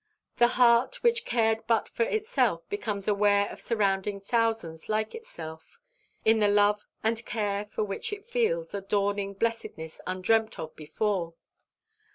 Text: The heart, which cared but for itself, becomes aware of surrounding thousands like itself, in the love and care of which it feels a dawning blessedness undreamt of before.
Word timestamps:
The 0.37 0.47
heart, 0.57 1.03
which 1.03 1.25
cared 1.25 1.67
but 1.67 1.87
for 1.87 2.01
itself, 2.01 2.67
becomes 2.69 3.07
aware 3.07 3.47
of 3.51 3.61
surrounding 3.61 4.19
thousands 4.19 4.89
like 4.89 5.13
itself, 5.13 5.79
in 6.25 6.39
the 6.39 6.47
love 6.47 6.87
and 7.03 7.23
care 7.23 7.69
of 7.77 7.87
which 7.87 8.11
it 8.11 8.25
feels 8.25 8.73
a 8.73 8.81
dawning 8.81 9.35
blessedness 9.35 10.01
undreamt 10.07 10.57
of 10.57 10.75
before. 10.75 11.35